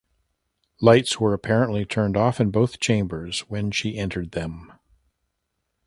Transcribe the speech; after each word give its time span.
Lights 0.81 1.19
were 1.19 1.31
apparently 1.31 1.85
turned 1.85 2.17
off 2.17 2.41
in 2.41 2.49
both 2.49 2.79
chambers 2.79 3.41
when 3.51 3.69
she 3.69 3.99
entered 3.99 4.31
them. 4.31 4.73